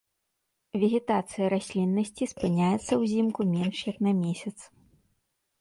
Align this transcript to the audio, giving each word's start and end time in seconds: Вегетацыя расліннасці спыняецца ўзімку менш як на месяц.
Вегетацыя 0.83 1.45
расліннасці 1.53 2.29
спыняецца 2.33 2.93
ўзімку 3.05 3.41
менш 3.55 3.77
як 3.93 3.97
на 4.09 4.15
месяц. 4.23 4.57